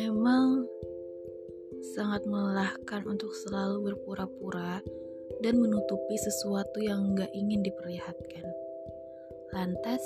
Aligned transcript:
Memang 0.00 0.64
sangat 1.92 2.24
melelahkan 2.24 3.04
untuk 3.04 3.36
selalu 3.36 3.92
berpura-pura 3.92 4.80
dan 5.44 5.60
menutupi 5.60 6.16
sesuatu 6.16 6.80
yang 6.80 7.12
nggak 7.12 7.28
ingin 7.36 7.60
diperlihatkan. 7.60 8.48
Lantas, 9.52 10.00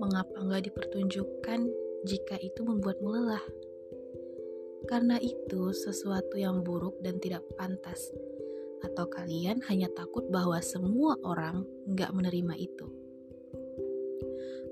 mengapa 0.00 0.40
nggak 0.40 0.72
dipertunjukkan 0.72 1.60
jika 2.08 2.40
itu 2.40 2.64
membuatmu 2.64 3.12
lelah? 3.12 3.44
Karena 4.88 5.20
itu 5.20 5.76
sesuatu 5.76 6.40
yang 6.40 6.64
buruk 6.64 6.96
dan 7.04 7.20
tidak 7.20 7.44
pantas. 7.60 8.08
Atau 8.80 9.12
kalian 9.12 9.60
hanya 9.68 9.92
takut 9.92 10.32
bahwa 10.32 10.64
semua 10.64 11.20
orang 11.20 11.68
nggak 11.92 12.08
menerima 12.16 12.56
itu? 12.56 13.01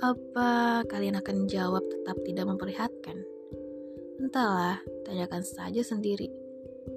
Apa 0.00 0.83
kalian 0.88 1.20
akan 1.20 1.45
jawab 1.45 1.84
tetap 1.88 2.16
tidak 2.24 2.48
memperlihatkan? 2.48 3.20
Entahlah, 4.20 4.80
tanyakan 5.05 5.45
saja 5.45 5.80
sendiri. 5.84 6.28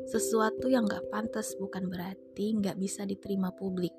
Sesuatu 0.07 0.67
yang 0.67 0.87
gak 0.87 1.07
pantas 1.11 1.55
bukan 1.59 1.87
berarti 1.87 2.55
gak 2.59 2.79
bisa 2.79 3.07
diterima 3.07 3.51
publik. 3.55 3.91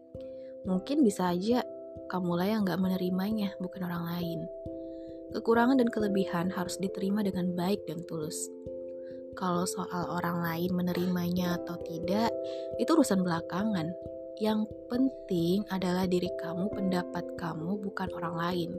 Mungkin 0.64 1.04
bisa 1.04 1.32
aja 1.32 1.60
kamulah 2.08 2.48
yang 2.48 2.64
gak 2.64 2.80
menerimanya, 2.80 3.52
bukan 3.60 3.84
orang 3.84 4.04
lain. 4.16 4.40
Kekurangan 5.34 5.80
dan 5.80 5.88
kelebihan 5.90 6.46
harus 6.52 6.78
diterima 6.78 7.24
dengan 7.24 7.52
baik 7.52 7.84
dan 7.88 8.04
tulus. 8.06 8.36
Kalau 9.34 9.66
soal 9.66 10.06
orang 10.14 10.46
lain 10.46 10.70
menerimanya 10.78 11.58
atau 11.58 11.74
tidak, 11.82 12.30
itu 12.78 12.90
urusan 12.94 13.26
belakangan. 13.26 13.90
Yang 14.42 14.66
penting 14.90 15.62
adalah 15.70 16.10
diri 16.10 16.26
kamu, 16.42 16.66
pendapat 16.74 17.38
kamu, 17.38 17.78
bukan 17.78 18.08
orang 18.18 18.34
lain. 18.34 18.70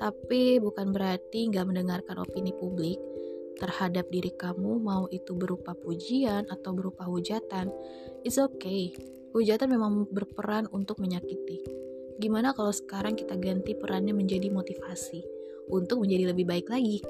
Tapi 0.00 0.56
bukan 0.56 0.88
berarti 0.94 1.52
nggak 1.52 1.68
mendengarkan 1.68 2.22
opini 2.24 2.56
publik 2.56 2.96
terhadap 3.60 4.08
diri 4.08 4.32
kamu, 4.32 4.80
mau 4.80 5.04
itu 5.12 5.36
berupa 5.36 5.76
pujian 5.76 6.48
atau 6.48 6.72
berupa 6.72 7.04
hujatan. 7.04 7.68
It's 8.24 8.40
okay. 8.40 8.96
Hujatan 9.36 9.68
memang 9.68 10.08
berperan 10.08 10.64
untuk 10.72 10.96
menyakiti. 11.02 11.60
Gimana 12.16 12.56
kalau 12.56 12.72
sekarang 12.72 13.20
kita 13.20 13.36
ganti 13.36 13.76
perannya 13.76 14.16
menjadi 14.16 14.48
motivasi 14.48 15.20
untuk 15.68 16.00
menjadi 16.06 16.32
lebih 16.32 16.48
baik 16.48 16.72
lagi? 16.72 17.04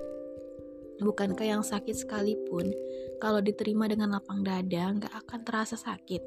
Bukankah 0.98 1.46
yang 1.46 1.62
sakit 1.62 1.94
sekalipun, 1.94 2.74
kalau 3.22 3.38
diterima 3.38 3.86
dengan 3.86 4.18
lapang 4.18 4.42
dada, 4.42 4.90
nggak 4.98 5.14
akan 5.14 5.40
terasa 5.46 5.78
sakit? 5.78 6.22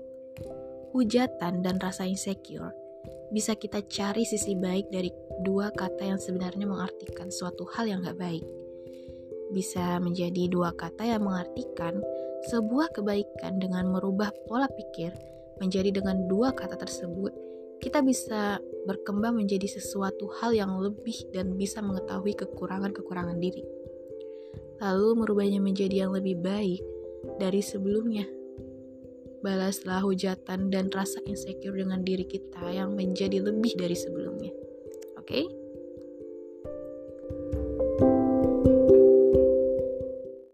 Hujatan 0.92 1.64
dan 1.64 1.80
rasa 1.80 2.04
insecure 2.04 2.76
bisa 3.32 3.56
kita 3.56 3.80
cari 3.88 4.28
sisi 4.28 4.60
baik 4.60 4.92
dari 4.92 5.08
dua 5.48 5.72
kata 5.72 6.04
yang 6.04 6.20
sebenarnya 6.20 6.68
mengartikan 6.68 7.32
suatu 7.32 7.64
hal 7.74 7.88
yang 7.88 8.04
gak 8.04 8.20
baik. 8.20 8.44
Bisa 9.56 10.04
menjadi 10.04 10.52
dua 10.52 10.76
kata 10.76 11.08
yang 11.08 11.24
mengartikan 11.24 11.96
sebuah 12.52 12.92
kebaikan 12.92 13.64
dengan 13.64 13.88
merubah 13.88 14.36
pola 14.52 14.68
pikir 14.68 15.16
menjadi 15.64 15.96
dengan 15.96 16.28
dua 16.28 16.52
kata 16.52 16.76
tersebut, 16.76 17.32
kita 17.80 18.04
bisa 18.04 18.60
berkembang 18.84 19.40
menjadi 19.40 19.72
sesuatu 19.72 20.28
hal 20.42 20.52
yang 20.52 20.76
lebih 20.82 21.16
dan 21.32 21.56
bisa 21.56 21.80
mengetahui 21.80 22.36
kekurangan-kekurangan 22.36 23.40
diri. 23.40 23.64
Lalu 24.82 25.24
merubahnya 25.24 25.62
menjadi 25.64 26.04
yang 26.08 26.12
lebih 26.12 26.42
baik 26.42 26.82
dari 27.38 27.62
sebelumnya 27.62 28.26
balaslah 29.42 30.02
hujatan 30.02 30.70
dan 30.70 30.90
rasa 30.94 31.22
insecure 31.26 31.78
dengan 31.78 32.02
diri 32.06 32.26
kita 32.26 32.70
yang 32.70 32.94
menjadi 32.98 33.42
lebih 33.42 33.74
dari 33.78 33.98
sebelumnya. 33.98 34.54
Oke? 35.18 35.46
Okay? 35.46 35.61